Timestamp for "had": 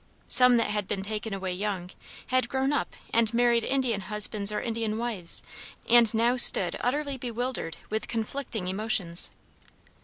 0.71-0.87, 2.29-2.49